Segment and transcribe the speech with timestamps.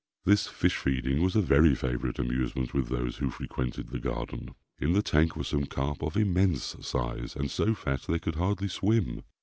[0.25, 4.55] This fish feeding was a very favourite amusement with those who frequented the garden.
[4.79, 8.67] In the tank were some carp of immense size, and so fat they could hardly
[8.67, 9.21] swim.